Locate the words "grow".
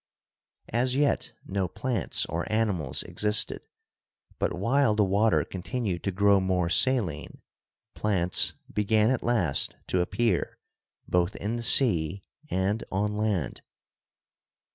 6.11-6.39